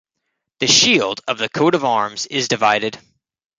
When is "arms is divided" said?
1.85-2.97